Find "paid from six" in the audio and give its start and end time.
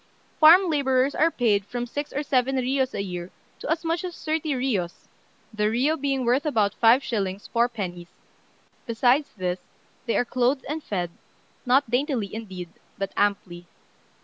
1.29-2.11